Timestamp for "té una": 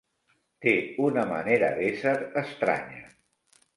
0.65-1.25